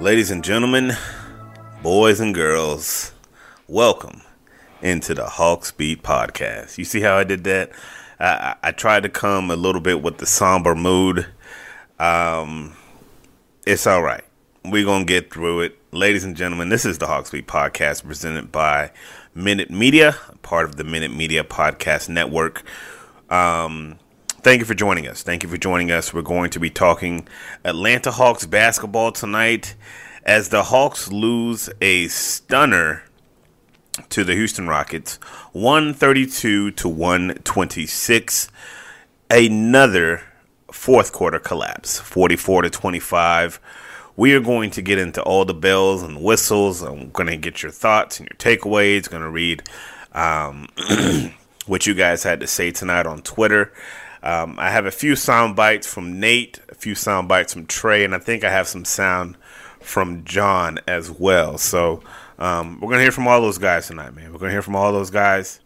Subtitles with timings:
[0.00, 0.92] Ladies and gentlemen,
[1.82, 3.12] boys and girls,
[3.66, 4.22] welcome
[4.80, 6.78] into the Hawks Beat Podcast.
[6.78, 7.72] You see how I did that?
[8.20, 11.26] I, I, I tried to come a little bit with the somber mood.
[11.98, 12.76] Um,
[13.66, 14.22] it's all right.
[14.64, 15.79] We're going to get through it.
[15.92, 18.92] Ladies and gentlemen, this is the Hawks Beat Podcast presented by
[19.34, 22.62] Minute Media, part of the Minute Media Podcast Network.
[23.28, 23.98] Um,
[24.42, 25.24] thank you for joining us.
[25.24, 26.14] Thank you for joining us.
[26.14, 27.26] We're going to be talking
[27.64, 29.74] Atlanta Hawks basketball tonight
[30.24, 33.02] as the Hawks lose a stunner
[34.10, 35.16] to the Houston Rockets
[35.54, 38.48] 132 to 126.
[39.28, 40.22] Another
[40.70, 43.58] fourth quarter collapse 44 to 25.
[44.16, 46.82] We are going to get into all the bells and whistles.
[46.82, 49.08] I'm going to get your thoughts and your takeaways.
[49.08, 49.62] Going to read
[50.12, 50.68] um,
[51.66, 53.72] what you guys had to say tonight on Twitter.
[54.22, 58.04] Um, I have a few sound bites from Nate, a few sound bites from Trae,
[58.04, 59.36] and I think I have some sound
[59.80, 61.56] from John as well.
[61.56, 62.02] So
[62.38, 64.32] um, we're gonna hear from all those guys tonight, man.
[64.32, 65.60] We're gonna hear from all those guys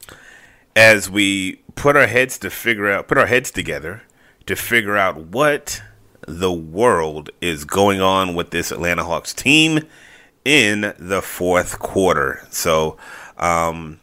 [0.77, 4.03] as we put our heads to figure out, put our heads together
[4.47, 5.83] to figure out what
[6.27, 9.81] the world is going on with this Atlanta Hawks team
[10.45, 12.47] in the fourth quarter.
[12.51, 12.97] So.
[13.37, 14.01] Um,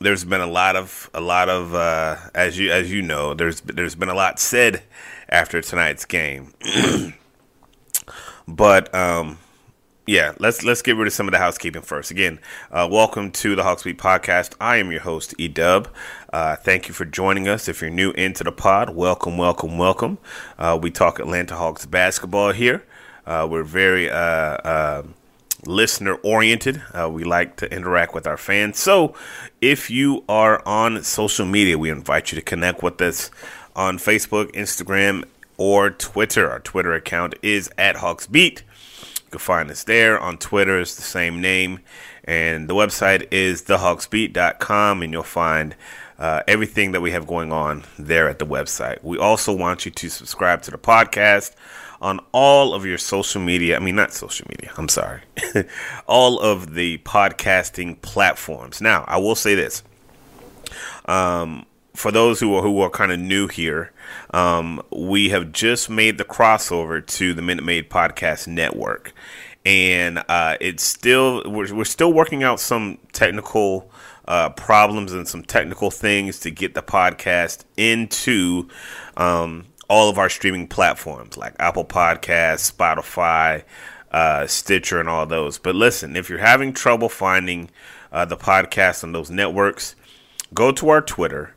[0.00, 3.60] there's been a lot of a lot of uh, as you as you know there's
[3.62, 4.82] there's been a lot said
[5.28, 6.54] after tonight's game
[8.48, 9.38] but um,
[10.08, 12.38] yeah let's let's get rid of some of the housekeeping first again
[12.72, 15.86] uh, welcome to the hawks beat podcast i am your host edub
[16.32, 20.16] uh, thank you for joining us if you're new into the pod welcome welcome welcome
[20.58, 22.82] uh, we talk atlanta hawks basketball here
[23.26, 25.02] uh, we're very uh, uh,
[25.66, 26.82] listener oriented.
[26.94, 28.78] Uh, we like to interact with our fans.
[28.78, 29.14] So
[29.60, 33.30] if you are on social media, we invite you to connect with us
[33.76, 35.24] on Facebook, Instagram,
[35.58, 36.50] or Twitter.
[36.50, 38.62] Our Twitter account is at HawksBeat.
[39.28, 40.18] You can find us there.
[40.18, 41.80] On Twitter, it's the same name.
[42.24, 45.76] And the website is thehawksbeat.com, and you'll find
[46.18, 49.04] uh, everything that we have going on there at the website.
[49.04, 51.54] We also want you to subscribe to the podcast
[52.00, 53.76] on all of your social media.
[53.76, 55.20] I mean, not social media, I'm sorry.
[56.06, 58.80] all of the podcasting platforms.
[58.80, 59.82] Now, I will say this.
[61.04, 63.92] Um, for those who are who are kind of new here,
[64.32, 69.12] um, we have just made the crossover to the Minute Media Podcast Network,
[69.64, 73.90] and uh, it's still we're, we're still working out some technical
[74.26, 78.68] uh, problems and some technical things to get the podcast into
[79.16, 83.64] um, all of our streaming platforms like Apple Podcasts, Spotify,
[84.12, 85.58] uh, Stitcher, and all those.
[85.58, 87.70] But listen, if you're having trouble finding
[88.12, 89.96] uh, the podcast on those networks,
[90.52, 91.54] go to our Twitter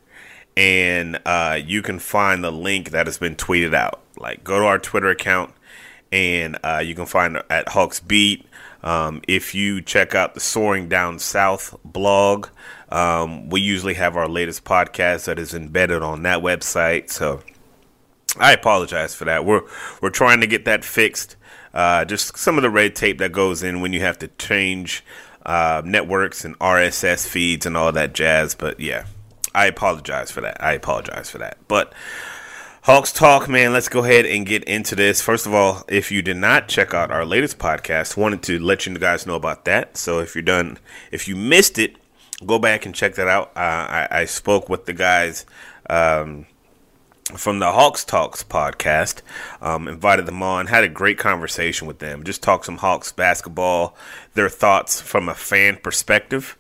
[0.56, 4.02] and uh, you can find the link that has been tweeted out.
[4.18, 5.54] Like, go to our Twitter account,
[6.12, 8.46] and uh, you can find at Hawks Beat.
[8.84, 12.48] Um, if you check out the Soaring Down South blog,
[12.90, 17.10] um, we usually have our latest podcast that is embedded on that website.
[17.10, 17.42] So
[18.40, 19.46] I apologize for that.
[19.46, 19.62] We're
[20.02, 21.36] we're trying to get that fixed.
[21.74, 25.06] Uh, just some of the red tape that goes in when you have to change
[25.46, 28.56] uh, networks and RSS feeds and all that jazz.
[28.56, 29.06] But yeah,
[29.54, 30.62] I apologize for that.
[30.64, 31.58] I apologize for that.
[31.68, 31.94] But
[32.84, 35.22] Hawks Talk, man, let's go ahead and get into this.
[35.22, 38.86] First of all, if you did not check out our latest podcast, wanted to let
[38.86, 39.98] you guys know about that.
[39.98, 40.80] So if you're done,
[41.12, 41.96] if you missed it,
[42.46, 43.52] go back and check that out.
[43.56, 45.46] Uh, I, I, spoke with the guys.
[45.90, 46.48] Um,
[47.38, 49.22] from the Hawks Talks podcast.
[49.62, 52.24] Um, invited them on, had a great conversation with them.
[52.24, 53.96] Just talked some Hawks basketball,
[54.34, 56.58] their thoughts from a fan perspective.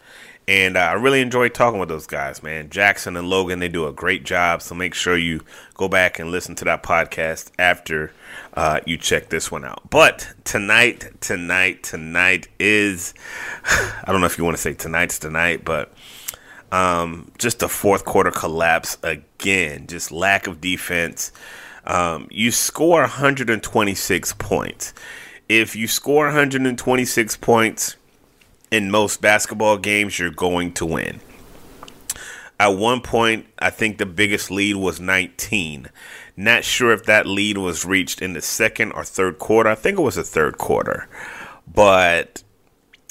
[0.47, 2.69] And uh, I really enjoy talking with those guys, man.
[2.69, 4.61] Jackson and Logan, they do a great job.
[4.61, 5.41] So make sure you
[5.75, 8.11] go back and listen to that podcast after
[8.55, 9.89] uh, you check this one out.
[9.89, 13.13] But tonight, tonight, tonight is,
[13.65, 15.93] I don't know if you want to say tonight's tonight, but
[16.71, 19.87] um, just a fourth quarter collapse again.
[19.87, 21.31] Just lack of defense.
[21.85, 24.93] Um, you score 126 points.
[25.49, 27.95] If you score 126 points
[28.71, 31.19] in most basketball games, you're going to win.
[32.59, 35.89] At one point, I think the biggest lead was 19.
[36.37, 39.69] Not sure if that lead was reached in the second or third quarter.
[39.69, 41.07] I think it was the third quarter.
[41.67, 42.43] But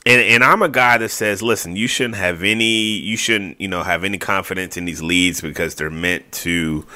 [0.07, 3.69] and and I'm a guy that says, listen, you shouldn't have any, you shouldn't, you
[3.69, 6.87] know, have any confidence in these leads because they're meant to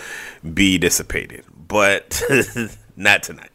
[0.55, 1.45] be dissipated.
[1.69, 2.23] But
[2.97, 3.51] not tonight.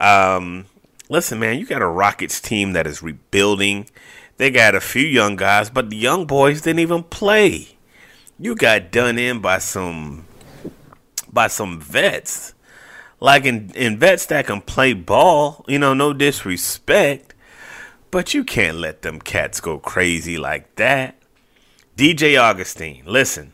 [0.00, 0.66] Um,
[1.08, 3.88] listen, man, you got a Rockets team that is rebuilding.
[4.38, 7.76] They got a few young guys, but the young boys didn't even play.
[8.38, 10.26] You got done in by some
[11.30, 12.54] by some vets.
[13.20, 17.34] Like in, in vets that can play ball, you know, no disrespect
[18.10, 21.16] but you can't let them cats go crazy like that.
[21.96, 23.52] DJ Augustin, listen.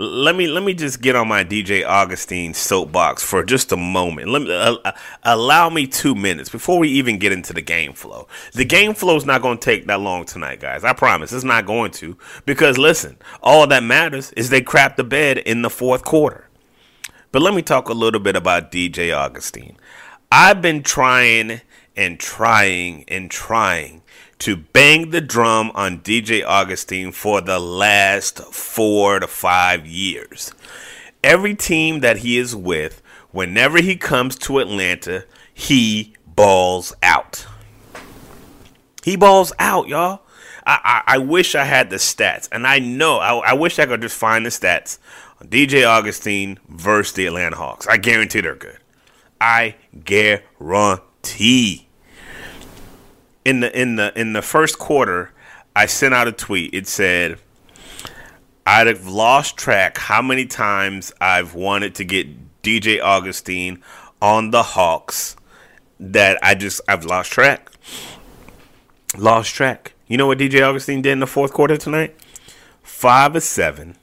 [0.00, 4.28] Let me let me just get on my DJ Augustin soapbox for just a moment.
[4.28, 4.92] Let me uh, uh,
[5.24, 8.26] allow me 2 minutes before we even get into the game flow.
[8.54, 10.84] The game flow is not going to take that long tonight, guys.
[10.84, 11.34] I promise.
[11.34, 12.16] It's not going to
[12.46, 16.48] because listen, all that matters is they crap the bed in the fourth quarter.
[17.30, 19.76] But let me talk a little bit about DJ Augustin.
[20.32, 21.60] I've been trying
[21.94, 23.99] and trying and trying
[24.40, 30.52] to bang the drum on DJ Augustin for the last four to five years.
[31.22, 33.02] Every team that he is with,
[33.32, 37.46] whenever he comes to Atlanta, he balls out.
[39.04, 40.22] He balls out, y'all.
[40.66, 43.84] I, I, I wish I had the stats, and I know I, I wish I
[43.84, 44.98] could just find the stats
[45.40, 47.86] on DJ Augustin versus the Atlanta Hawks.
[47.86, 48.78] I guarantee they're good.
[49.38, 51.89] I guarantee
[53.44, 55.32] in the in the in the first quarter,
[55.74, 56.74] I sent out a tweet.
[56.74, 57.38] It said,
[58.66, 63.82] "I'd have lost track how many times I've wanted to get DJ Augustin
[64.20, 65.36] on the Hawks
[65.98, 67.70] that I just I've lost track.
[69.16, 69.94] Lost track.
[70.06, 72.16] You know what DJ Augustin did in the fourth quarter tonight?
[72.82, 73.96] Five of seven,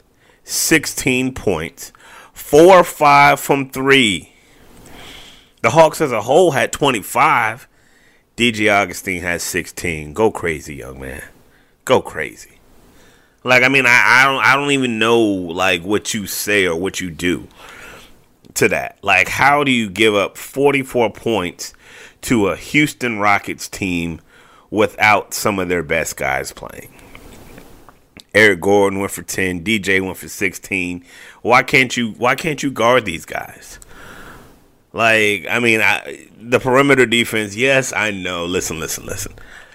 [0.44, 1.92] 16 points,
[2.34, 4.34] four or five from three.
[5.62, 7.68] The Hawks as a whole had 25.
[8.38, 10.13] DJ Augustin has 16.
[10.13, 11.24] Go crazy, young man.
[11.86, 12.60] Go crazy.
[13.44, 16.79] Like I mean, I, I don't I don't even know like what you say or
[16.79, 17.48] what you do
[18.53, 19.00] to that.
[19.01, 21.74] Like how do you give up 44 points
[22.22, 24.22] to a Houston Rockets team
[24.70, 26.94] without some of their best guys playing?
[28.36, 31.03] Eric Gordon went for 10, DJ went for 16.
[31.41, 33.79] Why can't you why can't you guard these guys?
[34.98, 38.48] Like, I mean, I, the perimeter defense, yes, I know.
[38.48, 39.32] Listen, listen, listen.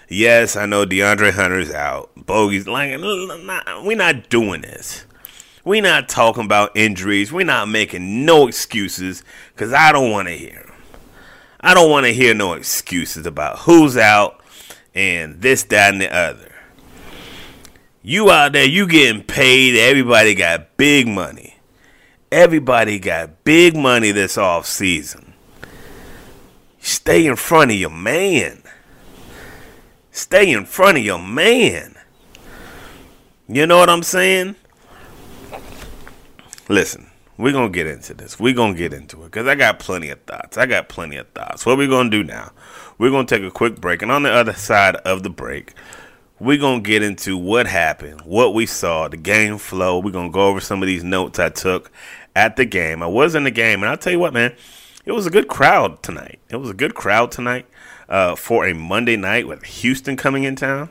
[0.08, 2.10] Yes, I know DeAndre Hunter's out.
[2.16, 5.06] Bogey's like, we're not doing this.
[5.64, 7.32] We're not talking about injuries.
[7.32, 9.22] We're not making no excuses
[9.54, 10.68] because I don't want to hear.
[11.60, 14.42] I don't want to hear no excuses about who's out
[14.92, 16.52] and this, that, and the other.
[18.02, 19.76] You out there, you getting paid.
[19.76, 21.60] Everybody got big money.
[22.32, 25.34] Everybody got big money this off season.
[26.80, 28.62] Stay in front of your man.
[30.12, 31.94] Stay in front of your man.
[33.48, 34.56] You know what I'm saying?
[36.70, 38.40] Listen, we're going to get into this.
[38.40, 40.56] We're going to get into it because I got plenty of thoughts.
[40.56, 41.66] I got plenty of thoughts.
[41.66, 42.52] What we're going to do now,
[42.96, 44.00] we're going to take a quick break.
[44.00, 45.74] And on the other side of the break,
[46.42, 50.00] we're going to get into what happened, what we saw, the game flow.
[50.00, 51.92] We're going to go over some of these notes I took
[52.34, 53.02] at the game.
[53.02, 54.54] I was in the game, and I'll tell you what, man.
[55.04, 56.40] it was a good crowd tonight.
[56.48, 57.66] It was a good crowd tonight
[58.08, 60.88] uh, for a Monday night with Houston coming in town.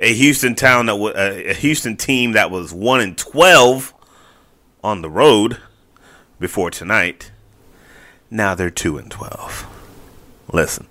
[0.00, 3.94] A Houston town that was uh, a Houston team that was one in twelve
[4.82, 5.58] on the road
[6.40, 7.30] before tonight.
[8.28, 9.66] Now they're two and twelve.
[10.52, 10.88] Listen,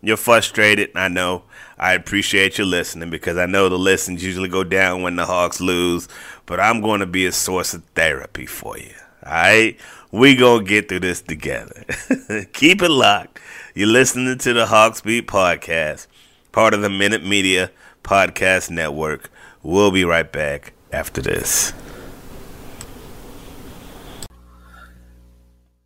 [0.00, 0.90] you're frustrated.
[0.94, 1.42] I know.
[1.78, 5.60] I appreciate you listening because I know the listens usually go down when the Hawks
[5.60, 6.08] lose,
[6.46, 8.94] but I'm going to be a source of therapy for you.
[9.24, 9.76] All right?
[10.12, 11.84] We going to get through this together.
[12.52, 13.40] Keep it locked.
[13.74, 16.06] You're listening to the Hawks Beat podcast,
[16.52, 17.70] part of the Minute Media
[18.04, 19.30] Podcast Network.
[19.62, 21.72] We'll be right back after this.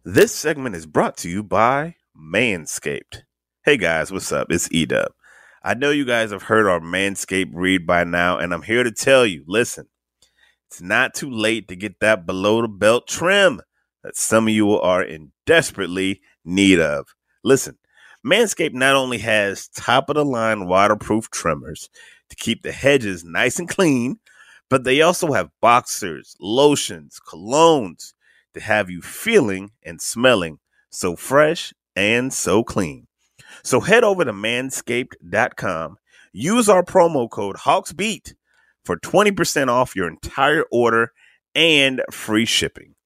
[0.05, 3.23] This segment is brought to you by Manscaped.
[3.65, 4.49] Hey guys, what's up?
[4.51, 5.09] It's Edub.
[5.63, 8.93] I know you guys have heard our Manscaped read by now, and I'm here to
[8.93, 9.89] tell you listen,
[10.71, 13.61] it's not too late to get that below the belt trim
[14.05, 17.09] that some of you are in desperately need of.
[17.43, 17.77] Listen,
[18.25, 21.91] Manscaped not only has top of the line waterproof trimmers
[22.29, 24.21] to keep the hedges nice and clean,
[24.69, 28.15] but they also have boxers, lotions, colognes
[28.55, 30.61] to have you feeling and smelling
[30.91, 33.09] so fresh and so clean.
[33.65, 35.97] So head over to manscaped.com,
[36.33, 38.35] use our promo code HawksBeat
[38.91, 41.13] for 20% off your entire order
[41.55, 42.97] and free shipping.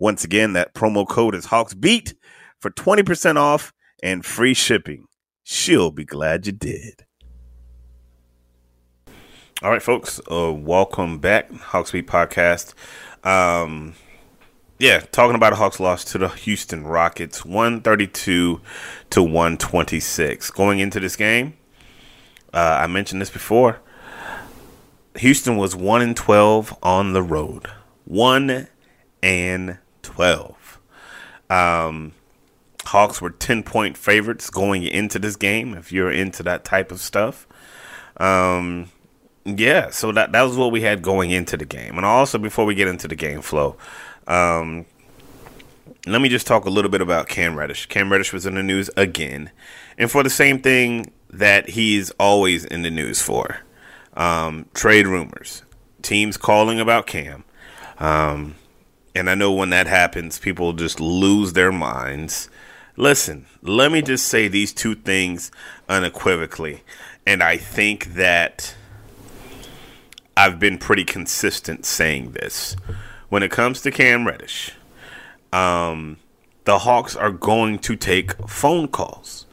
[0.00, 2.14] Once again, that promo code is HawksBeat
[2.58, 3.72] for 20% off
[4.02, 5.06] and free shipping.
[5.44, 7.06] She'll be glad you did.
[9.62, 12.74] All right, folks, uh, welcome back, Hawksbeat Podcast.
[13.24, 13.94] Um,
[14.80, 18.60] yeah, talking about a Hawks loss to the Houston Rockets, 132
[19.10, 20.50] to 126.
[20.50, 21.56] Going into this game,
[22.52, 23.78] uh, I mentioned this before.
[25.16, 27.68] Houston was 1 and 12 on the road.
[28.04, 28.68] 1
[29.22, 30.80] and 12.
[31.48, 32.12] Um,
[32.84, 37.00] Hawks were 10 point favorites going into this game, if you're into that type of
[37.00, 37.46] stuff.
[38.16, 38.90] Um,
[39.44, 41.96] yeah, so that, that was what we had going into the game.
[41.96, 43.76] And also, before we get into the game flow,
[44.26, 44.86] um,
[46.06, 47.86] let me just talk a little bit about Cam Reddish.
[47.86, 49.50] Cam Reddish was in the news again,
[49.98, 53.60] and for the same thing that he's always in the news for
[54.20, 55.62] um, trade rumors,
[56.02, 57.42] teams calling about Cam.
[57.98, 58.54] Um,
[59.14, 62.50] and I know when that happens, people just lose their minds.
[62.96, 65.50] Listen, let me just say these two things
[65.88, 66.82] unequivocally.
[67.26, 68.74] And I think that
[70.36, 72.76] I've been pretty consistent saying this
[73.30, 74.72] when it comes to Cam Reddish,
[75.50, 76.18] um,
[76.64, 79.46] the Hawks are going to take phone calls.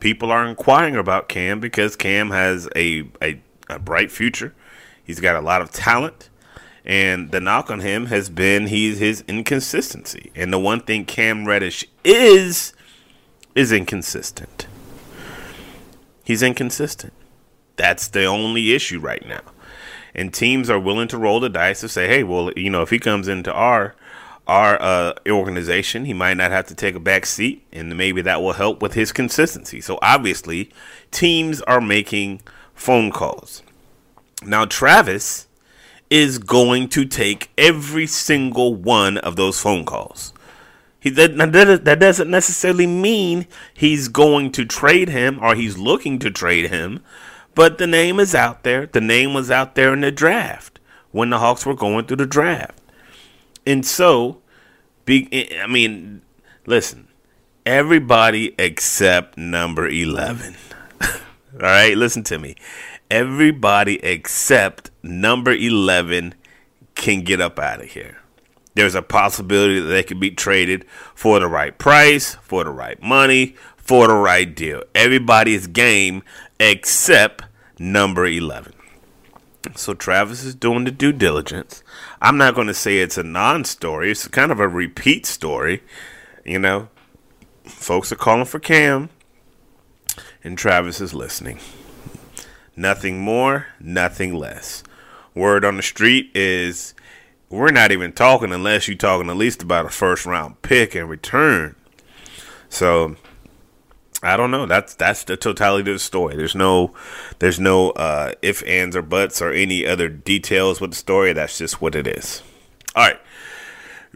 [0.00, 4.54] People are inquiring about Cam because Cam has a, a, a bright future.
[5.02, 6.30] He's got a lot of talent.
[6.86, 10.30] And the knock on him has been he's his inconsistency.
[10.34, 12.74] And the one thing Cam Reddish is
[13.54, 14.66] is inconsistent.
[16.22, 17.12] He's inconsistent.
[17.76, 19.40] That's the only issue right now
[20.14, 22.90] and teams are willing to roll the dice to say, hey, well, you know, if
[22.90, 23.94] he comes into our
[24.46, 28.42] our uh, organization, he might not have to take a back seat, and maybe that
[28.42, 29.80] will help with his consistency.
[29.80, 30.70] So obviously,
[31.10, 32.42] teams are making
[32.74, 33.62] phone calls.
[34.44, 35.46] Now, Travis
[36.10, 40.32] is going to take every single one of those phone calls.
[41.00, 46.30] He, that, that doesn't necessarily mean he's going to trade him or he's looking to
[46.30, 47.02] trade him,
[47.54, 48.86] but the name is out there.
[48.86, 50.78] The name was out there in the draft
[51.10, 52.80] when the Hawks were going through the draft.
[53.66, 54.38] And so,
[55.04, 55.28] be,
[55.60, 56.22] I mean,
[56.66, 57.08] listen,
[57.66, 60.56] everybody except number 11.
[61.54, 62.56] All right, listen to me.
[63.10, 66.34] Everybody except number 11
[66.96, 68.18] can get up out of here.
[68.74, 70.84] There's a possibility that they could be traded
[71.14, 74.82] for the right price, for the right money, for the right deal.
[74.96, 76.24] Everybody's game
[76.58, 77.44] except
[77.78, 78.72] number 11.
[79.76, 81.84] So Travis is doing the due diligence.
[82.20, 85.84] I'm not going to say it's a non story, it's kind of a repeat story.
[86.44, 86.88] You know,
[87.64, 89.08] folks are calling for Cam,
[90.44, 91.58] and Travis is listening.
[92.76, 94.84] Nothing more, nothing less.
[95.34, 96.94] Word on the street is
[97.48, 101.08] we're not even talking unless you're talking at least about a first round pick in
[101.08, 101.74] return.
[102.68, 103.16] So
[104.22, 104.66] I don't know.
[104.66, 106.34] That's that's the totality of the story.
[106.34, 106.94] There's no
[107.40, 111.32] there's no uh, if, ands, or buts or any other details with the story.
[111.32, 112.42] That's just what it is.
[112.96, 113.20] All right,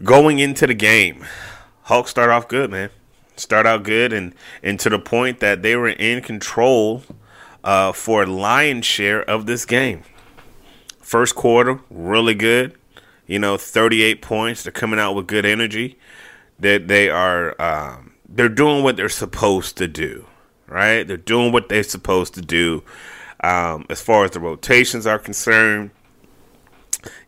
[0.03, 1.25] going into the game,
[1.83, 2.89] Hawks start off good, man.
[3.39, 7.03] Start out good, and and to the point that they were in control
[7.63, 10.03] uh, for a lion's share of this game.
[10.99, 12.75] First quarter, really good.
[13.25, 14.63] You know, 38 points.
[14.63, 15.97] They're coming out with good energy.
[16.59, 20.25] They they are um, they're doing what they're supposed to do,
[20.67, 21.03] right?
[21.03, 22.83] They're doing what they're supposed to do.
[23.41, 25.91] Um, as far as the rotations are concerned,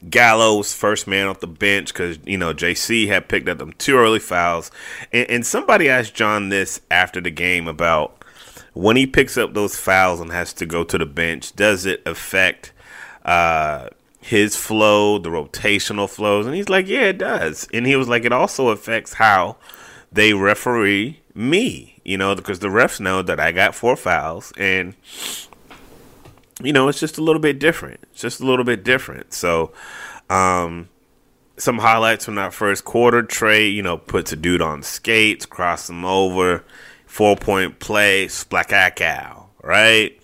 [0.09, 3.97] Gallo's first man off the bench because you know JC had picked up them two
[3.97, 4.71] early fouls,
[5.11, 8.23] and, and somebody asked John this after the game about
[8.73, 11.55] when he picks up those fouls and has to go to the bench.
[11.55, 12.71] Does it affect
[13.25, 13.89] uh,
[14.21, 16.45] his flow, the rotational flows?
[16.45, 17.67] And he's like, yeah, it does.
[17.73, 19.57] And he was like, it also affects how
[20.11, 24.95] they referee me, you know, because the refs know that I got four fouls and
[26.63, 27.99] you know, it's just a little bit different.
[28.11, 29.33] It's just a little bit different.
[29.33, 29.71] So,
[30.29, 30.89] um,
[31.57, 33.23] some highlights from that first quarter.
[33.23, 36.63] Trae, you know, puts a dude on skates, cross him over,
[37.05, 40.17] four point play, splackacow, right?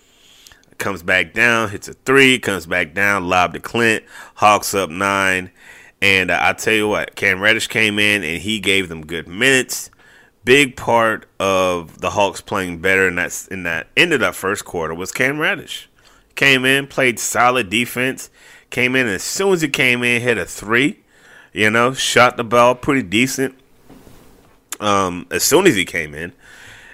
[0.78, 4.04] Comes back down, hits a three, comes back down, lob to Clint,
[4.34, 5.50] Hawks up nine.
[6.00, 9.26] And uh, I tell you what, Cam Reddish came in and he gave them good
[9.26, 9.90] minutes.
[10.44, 14.64] Big part of the Hawks playing better in that in that end of that first
[14.64, 15.88] quarter was Cam Reddish.
[16.38, 18.30] Came in, played solid defense.
[18.70, 21.00] Came in as soon as he came in, hit a three.
[21.52, 23.56] You know, shot the ball pretty decent.
[24.78, 26.32] Um, as soon as he came in,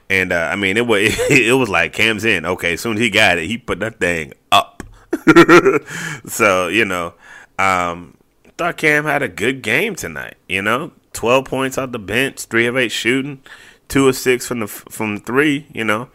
[0.09, 2.47] and uh, I mean, it was it was like Cam's in.
[2.47, 4.83] Okay, as soon as he got it, he put that thing up.
[6.27, 7.13] so you know,
[7.59, 8.17] um,
[8.57, 10.37] thought Cam had a good game tonight.
[10.49, 13.43] You know, twelve points off the bench, three of eight shooting,
[13.89, 15.67] two of six from the from three.
[15.75, 16.09] You know,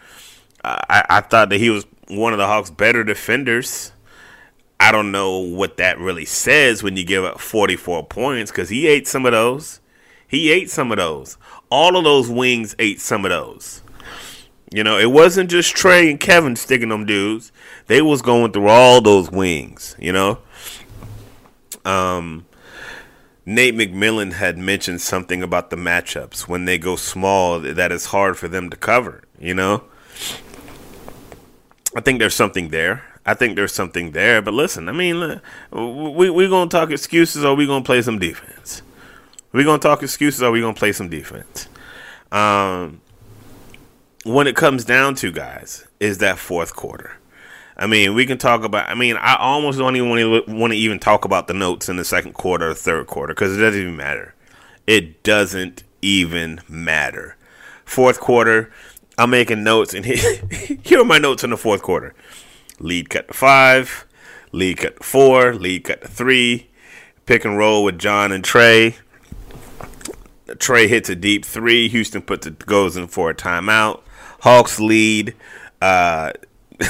[0.64, 3.92] I, I thought that he was one of the Hawks' better defenders.
[4.80, 8.88] I don't know what that really says when you give up 44 points because he
[8.88, 9.82] ate some of those.
[10.28, 11.38] He ate some of those.
[11.70, 13.82] All of those wings ate some of those.
[14.72, 17.52] You know, it wasn't just Trae and Kevin sticking them dudes.
[17.88, 20.40] They was going through all those wings, you know?
[21.84, 22.46] Um
[23.46, 28.38] Nate McMillan had mentioned something about the matchups when they go small that it's hard
[28.38, 29.86] for them to cover, you know?
[31.96, 33.04] I think there's something there.
[33.26, 34.42] I think there's something there.
[34.42, 38.82] But listen, I mean, we we gonna talk excuses or we gonna play some defense.
[39.52, 41.68] We gonna talk excuses or we gonna play some defense.
[42.32, 43.02] Um,
[44.24, 47.18] when it comes down to guys, is that fourth quarter.
[47.76, 48.90] I mean, we can talk about.
[48.90, 51.88] I mean, I almost don't even want to want to even talk about the notes
[51.88, 54.36] in the second quarter or third quarter because it doesn't even matter.
[54.86, 57.38] It doesn't even matter.
[57.86, 58.72] Fourth quarter,
[59.20, 62.16] I'm making notes, and here are my notes in the fourth quarter.
[62.80, 64.08] Lead cut to five,
[64.54, 66.70] lead cut to four, lead cut to three.
[67.26, 68.96] Pick and roll with John and Trae.
[70.48, 71.90] Trae hits a deep three.
[71.90, 74.02] Houston puts goes in for a timeout.
[74.40, 75.36] Hawks lead.
[75.82, 76.32] Uh,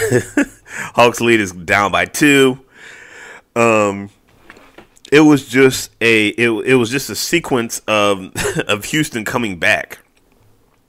[0.94, 2.63] Hawks lead is down by two.
[3.56, 4.12] Um,
[5.12, 8.32] it was just a it, it was just a sequence of
[8.68, 9.98] of Houston coming back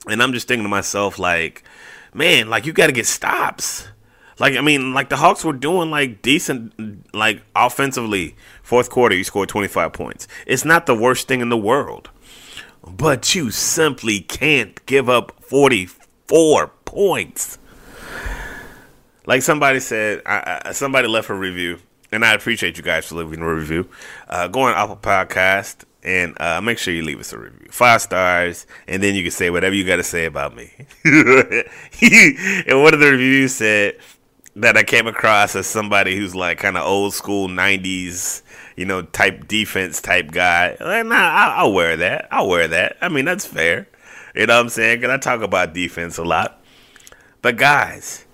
[0.07, 1.63] and I'm just thinking to myself, like,
[2.13, 3.87] man, like you got to get stops.
[4.39, 8.35] Like I mean, like the Hawks were doing like decent, like offensively.
[8.63, 10.27] Fourth quarter, you scored 25 points.
[10.47, 12.09] It's not the worst thing in the world,
[12.83, 17.59] but you simply can't give up 44 points.
[19.27, 21.77] Like somebody said, I, I, somebody left a review,
[22.11, 23.87] and I appreciate you guys for leaving a review.
[24.27, 28.01] Uh, go on Apple Podcast and uh, make sure you leave us a review, five
[28.01, 30.71] stars, and then you can say whatever you got to say about me.
[31.03, 33.97] and one of the reviews said
[34.55, 38.41] that I came across as somebody who's like kind of old school '90s,
[38.75, 40.75] you know, type defense type guy.
[40.79, 42.27] Like, nah, I'll, I'll wear that.
[42.31, 42.97] I'll wear that.
[43.01, 43.87] I mean, that's fair.
[44.35, 45.01] You know what I'm saying?
[45.01, 46.63] Because I talk about defense a lot.
[47.41, 48.25] But guys,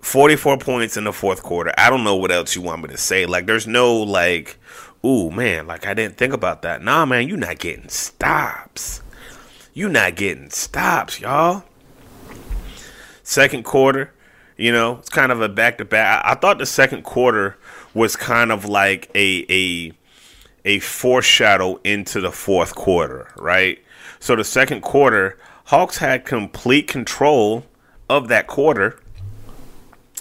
[0.00, 1.72] 44 points in the fourth quarter.
[1.76, 3.26] I don't know what else you want me to say.
[3.26, 4.58] Like, there's no like
[5.04, 6.82] ooh man, like I didn't think about that.
[6.82, 9.02] Nah, man, you not getting stops.
[9.72, 11.64] You not getting stops, y'all.
[13.22, 14.12] Second quarter,
[14.56, 16.22] you know, it's kind of a back to back.
[16.24, 17.56] I thought the second quarter
[17.94, 19.92] was kind of like a a
[20.64, 23.82] a foreshadow into the fourth quarter, right?
[24.18, 27.64] So the second quarter, Hawks had complete control
[28.08, 29.00] of that quarter.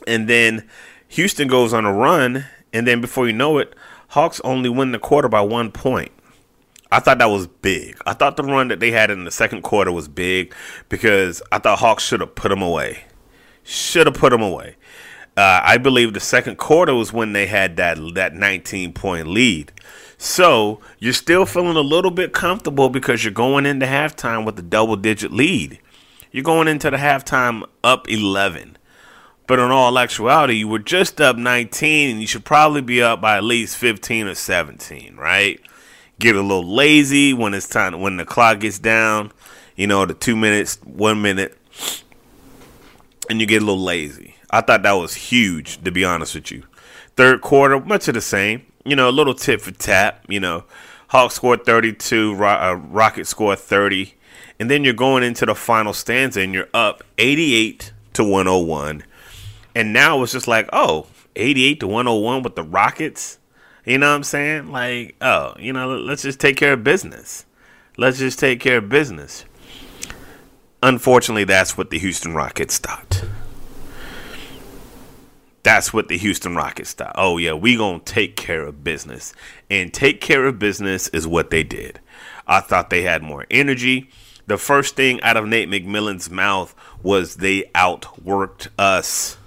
[0.08, 0.70] And then
[1.10, 3.74] Houston goes on a run, and then before you know it,
[4.10, 6.12] Hawks only win the quarter by one point.
[6.92, 7.98] I thought that was big.
[8.08, 10.54] I thought the run that they had in the second quarter was big
[10.90, 13.04] because I thought Hawks should have put them away.
[13.64, 14.76] Should have put them away.
[15.38, 19.72] Uh, I believe the second quarter was when they had that that 19 point lead.
[20.18, 24.64] So you're still feeling a little bit comfortable because you're going into halftime with a
[24.64, 25.80] double digit lead.
[26.32, 28.79] You're going into the halftime up 11.
[29.50, 33.20] But in all actuality, you were just up 19 and you should probably be up
[33.20, 35.60] by at least 15 or 17, right?
[36.20, 39.32] get a little lazy when it's time when the clock gets down.
[39.76, 41.58] You know, the two minutes, one minute,
[43.30, 44.36] and you get a little lazy.
[44.52, 46.64] I thought that was huge, to be honest with you.
[47.16, 48.66] Third quarter, much of the same.
[48.84, 50.26] You know, a little tip for tap.
[50.28, 50.66] You know,
[51.08, 54.14] Hawks scored 32, Ro- uh, Rocket scored 30.
[54.60, 59.04] And then you're going into the final stanza and you're up 88 to 101.
[59.76, 63.40] And now it's just like, oh, 88 to 101 with the Rockets.
[63.86, 64.72] You know what I'm saying?
[64.72, 67.46] Like, oh, you know, let's just take care of business.
[67.98, 69.46] Let's just take care of business.
[70.82, 73.24] Unfortunately, that's what the Houston Rockets thought.
[75.64, 77.16] That's what the Houston Rockets thought.
[77.16, 79.34] Oh yeah, we gonna take care of business,
[79.70, 82.00] and take care of business is what they did.
[82.48, 84.10] I thought they had more energy.
[84.48, 89.38] The first thing out of Nate McMillan's mouth was they outworked us.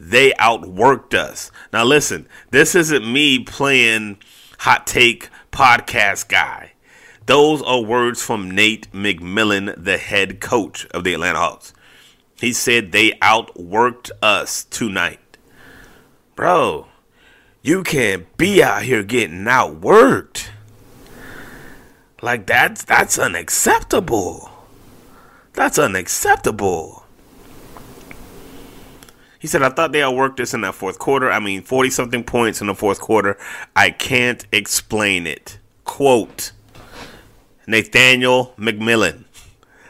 [0.00, 1.52] They outworked us.
[1.74, 4.16] Now listen, this isn't me playing
[4.60, 6.72] hot take podcast guy.
[7.26, 11.74] Those are words from Nate McMillan, the head coach of the Atlanta Hawks.
[12.40, 15.36] He said they outworked us tonight.
[16.34, 16.86] Bro,
[17.60, 20.48] you can't be out here getting outworked.
[22.22, 24.50] Like that's that's unacceptable.
[25.52, 26.99] That's unacceptable.
[29.40, 31.30] He said, I thought they outworked this in that fourth quarter.
[31.30, 33.38] I mean, 40 something points in the fourth quarter.
[33.74, 35.58] I can't explain it.
[35.84, 36.52] Quote
[37.66, 39.24] Nathaniel McMillan.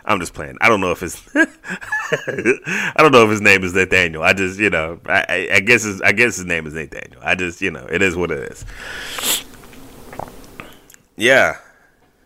[0.04, 0.56] I'm just playing.
[0.60, 4.22] I don't know if his I don't know if his name is Nathaniel.
[4.22, 7.20] I just you know I, I guess his, I guess his name is Nathaniel.
[7.22, 8.64] I just you know it is what it is.
[11.16, 11.58] Yeah,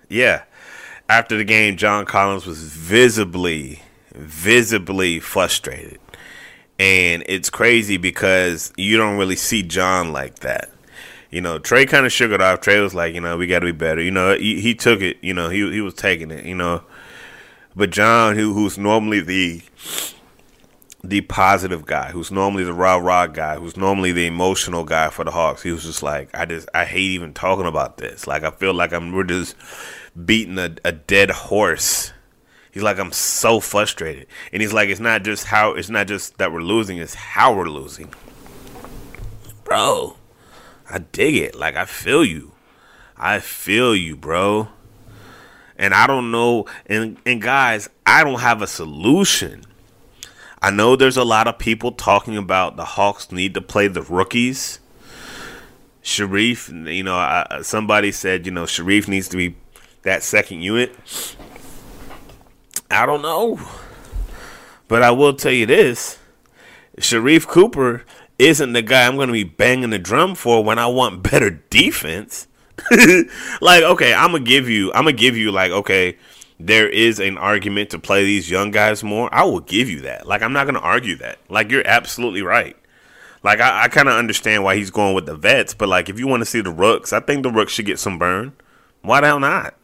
[0.08, 0.44] yeah.
[1.08, 3.82] After the game, John Collins was visibly,
[4.14, 5.98] visibly frustrated,
[6.78, 10.70] and it's crazy because you don't really see John like that.
[11.30, 12.60] You know, Trae kind of shook it off.
[12.60, 14.00] Trae was like, you know, we got to be better.
[14.00, 15.16] You know, he, he took it.
[15.20, 16.44] You know, he he was taking it.
[16.44, 16.82] You know,
[17.74, 19.62] but John, who who's normally the
[21.04, 25.22] the positive guy, who's normally the rah rah guy, who's normally the emotional guy for
[25.22, 28.26] the Hawks, he was just like, I just I hate even talking about this.
[28.26, 29.54] Like I feel like I'm we're just
[30.24, 32.13] beating a, a dead horse.
[32.74, 34.26] He's like, I'm so frustrated.
[34.52, 37.54] And he's like, it's not just how it's not just that we're losing, it's how
[37.54, 38.12] we're losing.
[39.62, 40.16] Bro,
[40.90, 41.54] I dig it.
[41.54, 42.50] Like I feel you.
[43.16, 44.70] I feel you, bro.
[45.78, 49.64] And I don't know and and guys, I don't have a solution.
[50.60, 54.02] I know there's a lot of people talking about the Hawks need to play the
[54.02, 54.80] rookies.
[56.02, 59.54] Sharife, you know, I, somebody said, you know, Sharife needs to be
[60.02, 60.92] that second unit.
[62.94, 63.60] I don't know.
[64.88, 66.18] But I will tell you this
[66.98, 68.04] Sharife Cooper
[68.38, 71.50] isn't the guy I'm going to be banging the drum for when I want better
[71.50, 72.46] defense.
[73.60, 76.16] like, okay, I'm going to give you, I'm going to give you, like, okay,
[76.58, 79.32] there is an argument to play these young guys more.
[79.32, 80.26] I will give you that.
[80.26, 81.38] Like, I'm not going to argue that.
[81.48, 82.76] Like, you're absolutely right.
[83.42, 86.18] Like, I, I kind of understand why he's going with the vets, but, like, if
[86.18, 88.52] you want to see the rooks, I think the rooks should get some burn.
[89.02, 89.74] Why the hell not?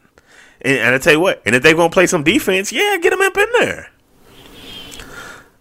[0.62, 3.11] And, and I tell you what, and if they're gonna play some defense, yeah, get
[3.11, 3.90] them up in there.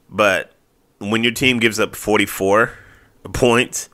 [0.09, 0.53] But
[0.99, 2.71] when your team gives up 44
[3.33, 3.89] points,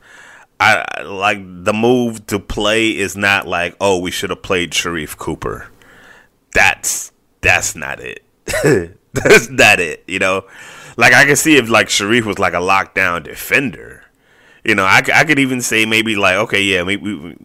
[0.60, 5.18] I like the move to play is not like, oh, we should have played Sharife
[5.18, 5.70] Cooper.
[6.54, 8.24] That's that's not it.
[9.14, 10.04] that's not it.
[10.08, 10.46] You know,
[10.98, 14.04] like I can see if like Sharife was like a lockdown defender.
[14.64, 17.38] You know, I, I could even say maybe like, okay, yeah, maybe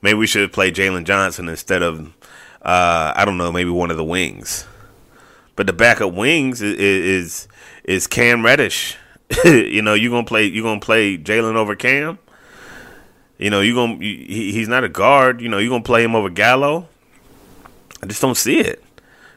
[0.00, 2.12] maybe we should have played Jalen Johnson instead of
[2.66, 4.66] uh, I don't know, maybe one of the wings.
[5.54, 7.48] But the backup wings is is,
[7.84, 8.96] is Cam Reddish.
[9.44, 12.18] you know, you gonna play you gonna play Jalen over Cam.
[13.38, 15.40] You know, you gonna he, he's not a guard.
[15.40, 16.88] You know, you gonna play him over Gallo.
[18.02, 18.82] I just don't see it.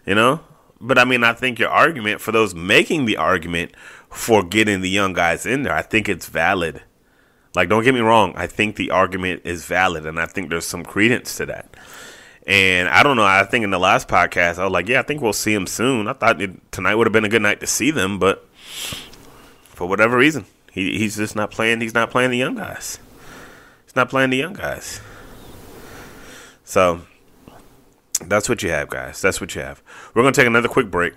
[0.07, 0.39] You know,
[0.81, 3.73] but I mean, I think your argument for those making the argument
[4.09, 6.81] for getting the young guys in there, I think it's valid.
[7.55, 8.33] Like, don't get me wrong.
[8.35, 11.75] I think the argument is valid, and I think there's some credence to that.
[12.49, 13.23] And I don't know.
[13.23, 15.67] I think in the last podcast, I was like, yeah, I think we'll see them
[15.67, 16.07] soon.
[16.07, 18.43] I thought it, tonight would have been a good night to see them, but
[19.61, 21.79] for whatever reason, he, he's just not playing.
[21.79, 22.97] He's not playing the young guys.
[23.85, 24.99] He's not playing the young guys.
[26.63, 27.01] So
[28.25, 29.21] that's what you have, guys.
[29.21, 29.83] That's what you have.
[30.15, 31.13] We're going to take another quick break.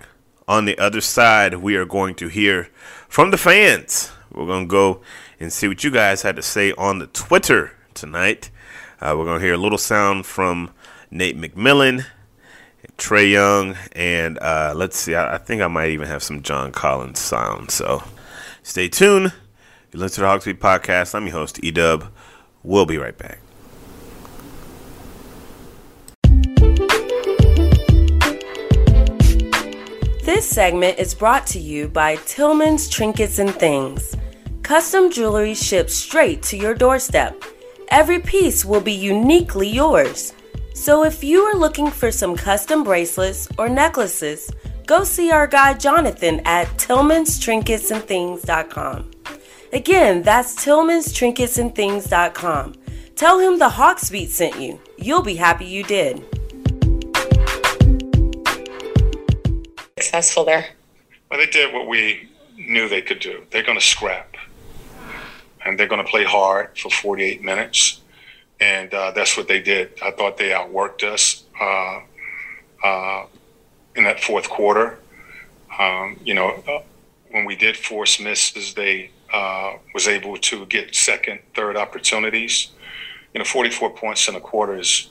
[0.47, 2.69] On the other side, we are going to hear
[3.09, 4.11] from the fans.
[4.31, 5.01] We're going to go
[5.39, 8.51] and see what you guys had to say on the Twitter tonight.
[9.01, 10.69] Uh, we're going to hear a little sound from
[11.13, 12.05] Nate McMillan,
[12.97, 16.71] Trae Young, and uh, let's see, I, I, think I might even have some John
[16.71, 17.69] Collins sound.
[17.69, 18.03] So
[18.63, 19.31] stay tuned.
[19.91, 21.13] You listen to the Hawks Beat podcast.
[21.13, 22.07] I'm your host, Edub.
[22.63, 23.39] We'll be right back.
[30.23, 34.15] This segment is brought to you by Tillman's Trinkets and Things.
[34.63, 37.43] Custom jewelry shipped straight to your doorstep.
[37.89, 40.33] Every piece will be uniquely yours.
[40.73, 44.51] So if you are looking for some custom bracelets or necklaces,
[44.85, 49.11] go see our guy Jonathan at tillmanstrinketsandthings.com.
[49.71, 52.73] Again, that's tillmanstrinketsandthings.com.
[53.15, 54.81] Tell him the Hawks Beat sent you.
[54.97, 56.23] You'll be happy you did.
[59.97, 60.69] Successful there.
[61.29, 63.43] Well, they did what we knew they could do.
[63.51, 64.35] They're going to scrap,
[65.65, 68.01] and they're going to play hard for 48 minutes,
[68.63, 69.91] and uh, that's what they did.
[70.01, 71.99] I thought they outworked us uh,
[72.81, 73.25] uh,
[73.95, 74.99] in that fourth quarter.
[75.77, 76.79] Um, you know, uh,
[77.31, 82.69] when we did force misses, they uh, was able to get second, third opportunities.
[83.33, 85.09] You know, 44 points in a quarter is,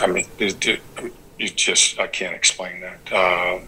[0.00, 3.12] I mean, you just, I can't explain that.
[3.12, 3.58] Uh,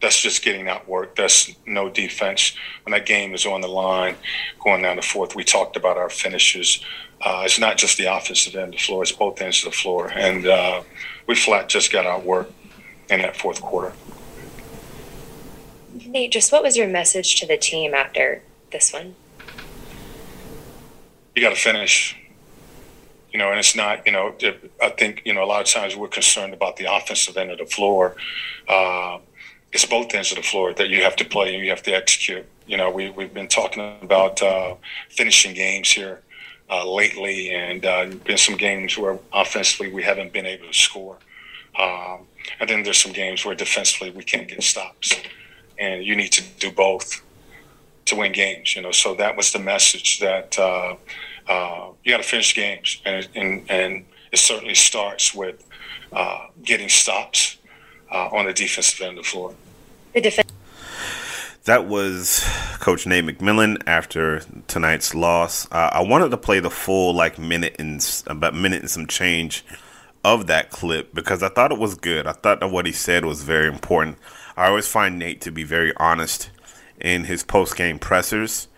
[0.00, 1.16] that's just getting outworked.
[1.16, 2.54] That's no defense.
[2.84, 4.14] When that game is on the line,
[4.62, 6.84] going down the fourth, we talked about our finishes.
[7.20, 9.76] Uh, it's not just the offensive end of the floor; it's both ends of the
[9.76, 10.82] floor, and uh,
[11.26, 12.52] we flat just got outworked
[13.10, 13.92] in that fourth quarter.
[16.06, 19.14] Nate, just what was your message to the team after this one?
[21.34, 22.16] You got to finish.
[23.32, 24.34] You know, and it's not, you know,
[24.82, 27.58] I think, you know, a lot of times we're concerned about the offensive end of
[27.58, 28.16] the floor.
[28.68, 29.18] Uh,
[29.72, 31.92] it's both ends of the floor that you have to play and you have to
[31.92, 32.44] execute.
[32.66, 34.74] You know, we, we've been talking about uh,
[35.10, 36.22] finishing games here
[36.70, 41.16] uh, lately, and uh, been some games where offensively we haven't been able to score.
[41.78, 42.26] Um,
[42.58, 45.14] and then there's some games where defensively we can't get stops.
[45.78, 47.22] And you need to do both
[48.06, 48.76] to win games.
[48.76, 50.96] You know, so that was the message that uh,
[51.48, 55.64] uh, you got to finish games, and, and and it certainly starts with
[56.12, 57.56] uh, getting stops
[58.12, 59.54] uh, on the defensive end of the floor.
[60.12, 60.52] The defense.
[61.64, 62.42] That was
[62.78, 65.70] Coach Nate McMillan after tonight's loss.
[65.70, 69.62] Uh, I wanted to play the full like minute and about minute and some change
[70.24, 72.26] of that clip because I thought it was good.
[72.26, 74.16] I thought that what he said was very important.
[74.56, 76.50] I always find Nate to be very honest
[76.98, 78.68] in his post game pressers,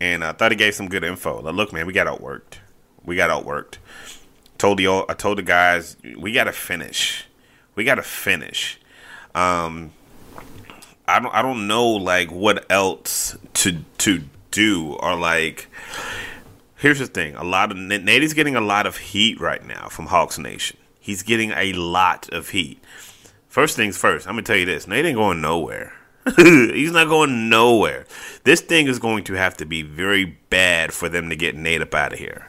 [0.00, 1.42] and I thought he gave some good info.
[1.42, 2.54] Like, look, man, we got outworked.
[3.04, 3.76] We got outworked.
[4.56, 7.26] Told the I told the guys we got to finish.
[7.74, 8.80] We got to finish.
[9.34, 9.92] Um,
[11.10, 15.68] I don't I don't know like what else to to do or like.
[16.76, 20.06] Here's the thing: a lot of Nate's getting a lot of heat right now from
[20.06, 20.78] Hawks Nation.
[20.98, 22.82] He's getting a lot of heat.
[23.48, 25.92] First things first, I'm gonna tell you this: Nate ain't going nowhere.
[26.36, 28.06] He's not going nowhere.
[28.44, 31.80] This thing is going to have to be very bad for them to get Nate
[31.80, 32.48] up out of here.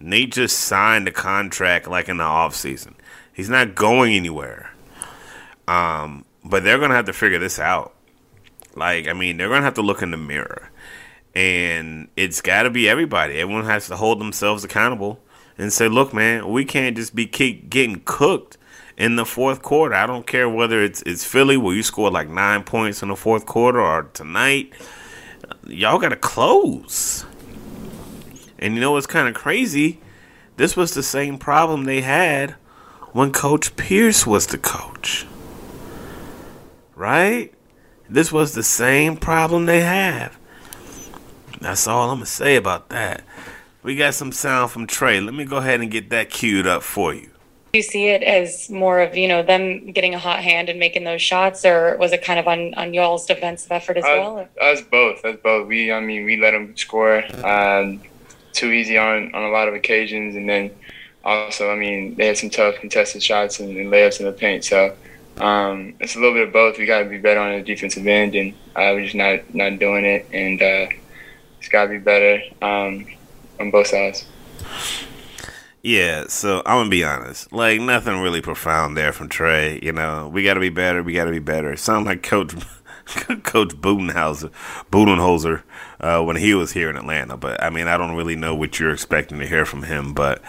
[0.00, 2.94] Nate just signed a contract like in the off season.
[3.32, 4.72] He's not going anywhere.
[5.68, 7.94] Um, but they're gonna have to figure this out.
[8.74, 10.70] Like, I mean, they're gonna have to look in the mirror,
[11.34, 13.38] and it's got to be everybody.
[13.38, 15.20] Everyone has to hold themselves accountable
[15.58, 18.58] and say, "Look, man, we can't just be keep getting cooked."
[18.96, 19.94] in the fourth quarter.
[19.94, 23.16] I don't care whether it's it's Philly where you scored like nine points in the
[23.16, 24.72] fourth quarter or tonight.
[25.66, 27.24] Y'all got to close.
[28.58, 30.00] And you know what's kind of crazy?
[30.56, 32.52] This was the same problem they had
[33.12, 35.26] when Coach Pierce was the coach.
[36.96, 37.52] Right?
[38.08, 40.36] This was the same problem they have.
[41.60, 43.22] That's all I'm going to say about that.
[43.84, 45.24] We got some sound from Trae.
[45.24, 47.30] Let me go ahead and get that queued up for you
[47.76, 51.04] you see it as more of you know them getting a hot hand and making
[51.04, 54.48] those shots, or was it kind of on on y'all's defensive effort as uh, well?
[54.60, 55.24] Us both.
[55.24, 55.68] Us both.
[55.68, 58.00] We I mean we let them score um,
[58.52, 60.70] too easy on on a lot of occasions, and then
[61.24, 64.64] also I mean they had some tough contested shots and, and layups in the paint.
[64.64, 64.96] So
[65.38, 66.78] um, it's a little bit of both.
[66.78, 69.78] We got to be better on the defensive end, and uh, we're just not not
[69.78, 70.88] doing it, and uh,
[71.58, 73.06] it's got to be better um,
[73.60, 74.26] on both sides.
[75.82, 77.52] Yeah, so I'm gonna be honest.
[77.52, 79.80] Like nothing really profound there from Trae.
[79.82, 81.02] You know, we got to be better.
[81.02, 81.72] We got to be better.
[81.72, 82.54] It sounds like Coach
[83.06, 84.50] Coach Budenhauser,
[84.90, 85.62] Budenholzer,
[86.00, 87.36] uh, when he was here in Atlanta.
[87.36, 90.12] But I mean, I don't really know what you're expecting to hear from him.
[90.12, 90.42] But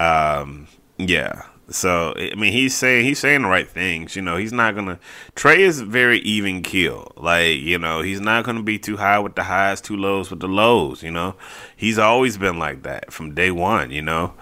[0.00, 1.42] um, yeah.
[1.70, 4.16] So I mean, he's saying he's saying the right things.
[4.16, 4.98] You know, he's not gonna.
[5.36, 7.12] Trae is very even keel.
[7.16, 10.40] Like you know, he's not gonna be too high with the highs, too lows with
[10.40, 11.02] the lows.
[11.02, 11.34] You know,
[11.76, 13.90] he's always been like that from day one.
[13.90, 14.34] You know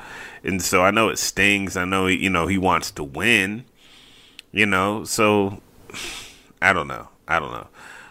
[0.46, 1.76] and so I know it stings.
[1.76, 3.64] I know you know he wants to win.
[4.52, 5.60] You know, so
[6.62, 7.08] I don't know.
[7.28, 7.66] I don't know.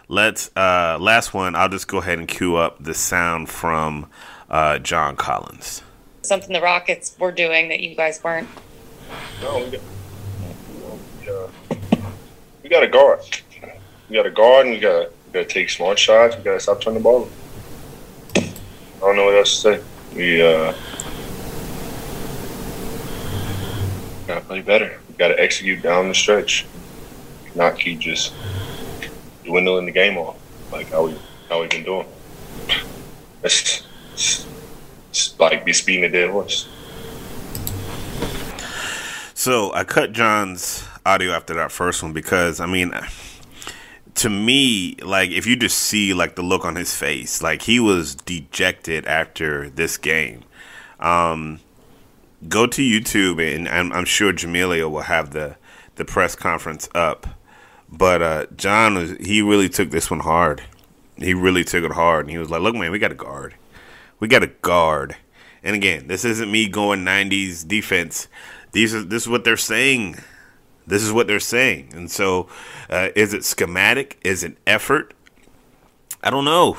[0.08, 1.56] Let's uh last one.
[1.56, 4.08] I'll just go ahead and cue up the sound from
[4.48, 5.82] uh, John Collins.
[6.22, 8.48] Something the Rockets were doing that you guys weren't.
[9.42, 11.50] No, we got,
[12.62, 13.20] we got a guard.
[14.08, 16.36] we got a guard and we got to take smart shots.
[16.36, 17.28] We got to stop turning the ball.
[18.36, 19.84] I don't know what else to say.
[20.14, 20.72] We uh,
[24.26, 24.98] got to play better.
[25.08, 26.66] We got to execute down the stretch,
[27.54, 28.32] not keep just
[29.44, 30.36] dwindling the game off
[30.72, 31.16] like how we
[31.48, 32.06] how we've been doing.
[33.42, 34.46] It's, it's,
[35.10, 36.68] it's like be speeding a dead horse.
[39.46, 42.92] So I cut John's audio after that first one because I mean,
[44.16, 47.78] to me, like if you just see like the look on his face, like he
[47.78, 50.42] was dejected after this game.
[50.98, 51.60] Um,
[52.48, 55.54] go to YouTube and I'm, I'm sure Jamelia will have the
[55.94, 57.28] the press conference up.
[57.88, 60.64] But uh, John was he really took this one hard.
[61.18, 63.54] He really took it hard, and he was like, "Look, man, we got a guard.
[64.18, 65.14] We got a guard."
[65.62, 68.26] And again, this isn't me going '90s defense.
[68.76, 70.16] These are this is what they're saying.
[70.86, 71.94] This is what they're saying.
[71.94, 72.46] And so,
[72.90, 74.20] uh, is it schematic?
[74.22, 75.14] Is it effort?
[76.22, 76.76] I don't know.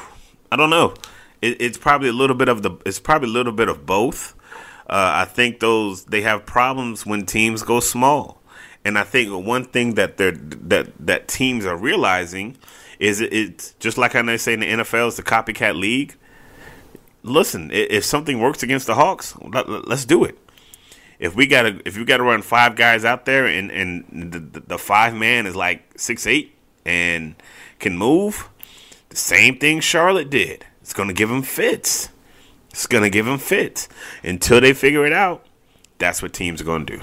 [0.52, 0.94] I don't know.
[1.42, 2.78] It, it's probably a little bit of the.
[2.86, 4.36] It's probably a little bit of both.
[4.88, 8.44] Uh, I think those they have problems when teams go small,
[8.86, 12.58] and I think one thing that they're that that teams are realizing
[13.00, 16.16] is it, it's just like I say in the NFL, it's the copycat league.
[17.24, 20.38] Listen, if something works against the Hawks, let's do it
[21.20, 24.78] if we gotta if you gotta run five guys out there and and the, the
[24.78, 27.36] five man is like six eight and
[27.80, 28.50] can move,
[29.10, 30.66] the same thing Charlotte did.
[30.82, 32.10] It's gonna give them fits.
[32.70, 33.90] It's gonna give them fits
[34.24, 35.46] until they figure it out.
[35.98, 37.02] That's what teams are gonna do.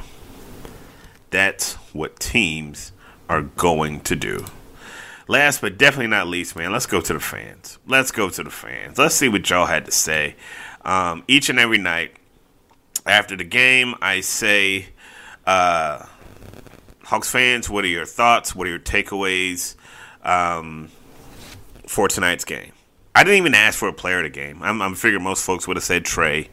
[1.31, 2.93] That's what teams
[3.29, 4.45] are going to do.
[5.27, 7.79] Last but definitely not least, man, let's go to the fans.
[7.87, 8.99] Let's go to the fans.
[8.99, 10.37] Let's see what y'all had to say.
[10.85, 12.15] Um, each and every night,
[13.07, 14.87] after the game, I say,
[15.47, 16.07] uh,
[17.03, 18.55] Hawks fans, what are your thoughts?
[18.55, 19.77] What are your takeaways
[20.23, 20.91] um,
[21.87, 22.73] for tonight's game?
[23.15, 24.63] I didn't even ask for a player of the game.
[24.63, 26.49] I'm, I'm figuring most folks would have said Trae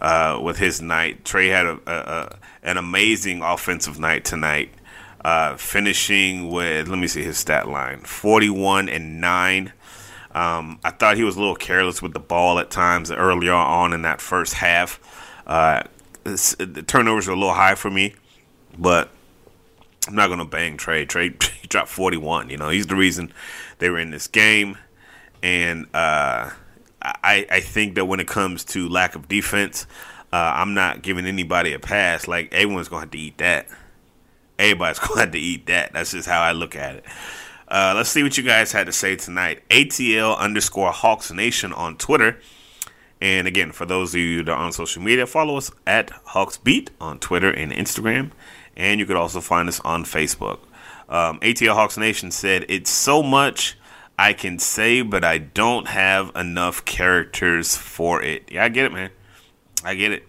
[0.00, 1.24] uh, with his night.
[1.24, 4.72] Trae had a, a, a, an amazing offensive night tonight,
[5.24, 9.72] uh, finishing with let me see his stat line: 41 and nine.
[10.32, 13.92] Um, I thought he was a little careless with the ball at times earlier on
[13.92, 14.98] in that first half.
[15.50, 15.82] Uh,
[16.22, 18.14] the turnovers are a little high for me,
[18.78, 19.10] but
[20.06, 20.76] I'm not gonna bang.
[20.76, 22.50] Trae he dropped 41.
[22.50, 23.32] You know, he's the reason
[23.78, 24.78] they were in this game,
[25.42, 26.50] and uh,
[27.02, 29.88] I I think that when it comes to lack of defense,
[30.32, 32.28] uh, I'm not giving anybody a pass.
[32.28, 33.66] Like everyone's gonna have to eat that.
[34.56, 35.92] Everybody's gonna have to eat that.
[35.94, 37.04] That's just how I look at it.
[37.66, 39.68] Uh, let's see what you guys had to say tonight.
[39.68, 42.38] ATL underscore Hawks Nation on Twitter
[43.20, 46.88] and again, for those of you that are on social media, follow us at HawksBeat
[47.00, 48.30] on Twitter and Instagram.
[48.76, 50.60] And you could also find us on Facebook.
[51.08, 53.76] Um, ATL Hawks Nation said, It's so much
[54.18, 58.50] I can say, but I don't have enough characters for it.
[58.50, 59.10] Yeah, I get it, man.
[59.84, 60.28] I get it.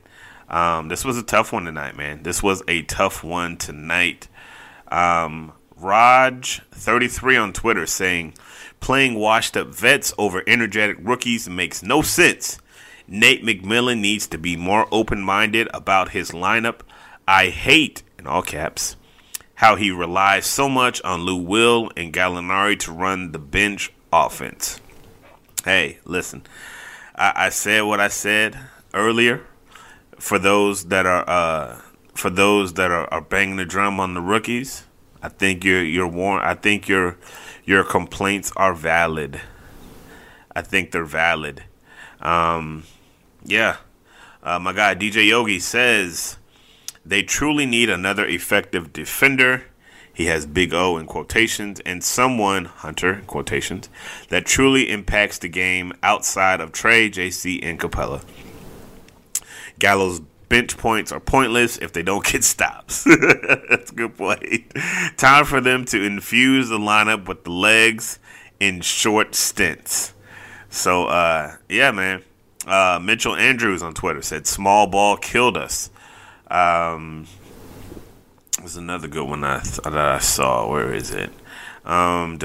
[0.50, 2.24] Um, this was a tough one tonight, man.
[2.24, 4.28] This was a tough one tonight.
[4.90, 8.34] Um, Raj33 on Twitter saying,
[8.80, 12.60] Playing washed up vets over energetic rookies makes no sense.
[13.14, 16.80] Nate McMillan needs to be more open minded about his lineup.
[17.28, 18.96] I hate, in all caps,
[19.56, 24.80] how he relies so much on Lou Will and Gallinari to run the bench offense.
[25.66, 26.44] Hey, listen,
[27.14, 28.58] I, I said what I said
[28.94, 29.46] earlier.
[30.18, 31.82] For those that are uh,
[32.16, 34.86] for those that are, are banging the drum on the rookies,
[35.22, 37.18] I think your your warn I think your
[37.66, 39.42] your complaints are valid.
[40.56, 41.66] I think they're valid.
[42.22, 42.84] Um,
[43.44, 43.78] yeah.
[44.44, 46.38] Uh, my guy DJ Yogi says
[47.06, 49.66] they truly need another effective defender.
[50.14, 53.90] He has big O in quotations and someone, Hunter, quotations,
[54.30, 58.24] that truly impacts the game outside of Trae, JC, and Capela.
[59.80, 63.04] Gallo's bench points are pointless if they don't get stops.
[63.70, 64.74] That's a good point.
[65.18, 68.20] Time for them to infuse the lineup with the legs
[68.60, 70.14] in short stints.
[70.70, 72.24] So, uh, yeah, man.
[72.68, 75.90] Uh, Mitchell Andrews on Twitter said, "Small ball killed us."
[76.50, 77.28] Um,
[78.60, 80.70] there's another good one I th- that I saw.
[80.70, 81.32] Where is it?
[81.84, 82.38] Um,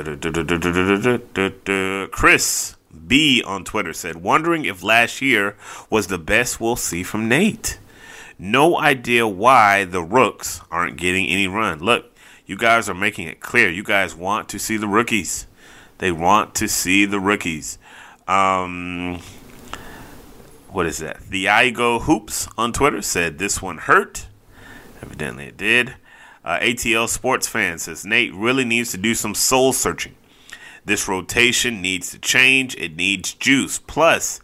[2.11, 5.57] Chris B on Twitter said, "Wondering if last year
[5.91, 7.79] was the best we'll see from Nate.
[8.39, 11.81] No idea why the Rooks aren't getting any run.
[11.81, 12.15] Look,
[12.47, 13.69] you guys are making it clear.
[13.71, 15.47] You guys want to see the rookies.
[15.99, 17.79] They want to see the rookies."
[18.27, 19.21] Um,
[20.77, 21.31] what is that?
[21.31, 24.27] The I Go Hoops on Twitter said this one hurt.
[25.01, 25.95] Evidently it did.
[26.45, 30.17] Uh, ATL Sports Fan says Nate really needs to do some soul searching.
[30.85, 32.77] This rotation needs to change.
[32.77, 33.79] It needs juice.
[33.79, 34.41] Plus,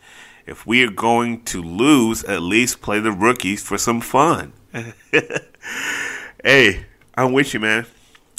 [0.47, 4.55] if we are going to lose, at least play the rookies for some fun.
[6.43, 7.85] hey, I'm with you, man.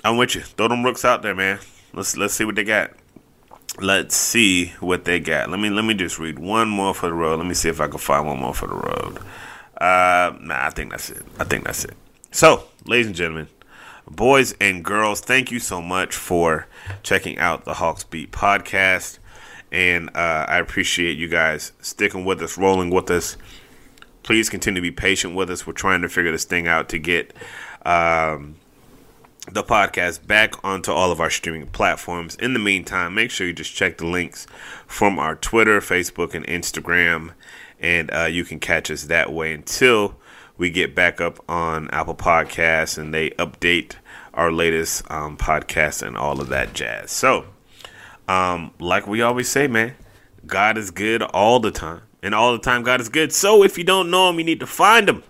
[0.03, 0.41] I'm with you.
[0.41, 1.59] Throw them rooks out there, man.
[1.93, 2.89] Let's let's see what they got.
[3.79, 5.49] Let's see what they got.
[5.49, 7.37] Let me let me just read one more for the road.
[7.37, 9.17] Let me see if I can find one more for the road.
[9.77, 11.23] Uh, nah, I think that's it.
[11.39, 11.95] I think that's it.
[12.31, 13.47] So, ladies and gentlemen,
[14.09, 16.67] boys and girls, thank you so much for
[17.01, 19.17] checking out the Hawks Beat podcast.
[19.71, 23.37] And uh, I appreciate you guys sticking with us, rolling with us.
[24.21, 25.65] Please continue to be patient with us.
[25.65, 27.33] We're trying to figure this thing out to get
[27.85, 28.55] um,
[29.51, 32.35] the podcast back onto all of our streaming platforms.
[32.35, 34.47] In the meantime, make sure you just check the links
[34.87, 37.31] from our Twitter, Facebook, and Instagram,
[37.79, 40.15] and uh, you can catch us that way until
[40.57, 43.95] we get back up on Apple Podcasts and they update
[44.33, 47.11] our latest um, podcast and all of that jazz.
[47.11, 47.45] So,
[48.27, 49.95] um, like we always say, man,
[50.45, 52.03] God is good all the time.
[52.21, 53.33] And all the time, God is good.
[53.33, 55.23] So, if you don't know Him, you need to find Him.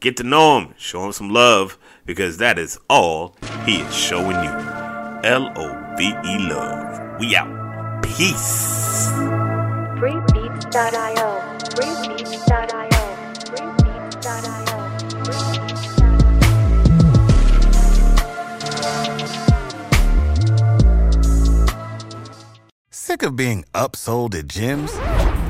[0.00, 0.74] Get to know Him.
[0.76, 4.50] Show Him some love because that is all He is showing you.
[5.24, 7.18] L O V E love.
[7.18, 8.02] We out.
[8.02, 9.08] Peace.
[9.98, 11.40] Freebeats.io.
[11.74, 12.88] Freebeats.io.
[13.48, 14.74] Freebeats.io.
[22.90, 25.23] Sick of being upsold at gyms?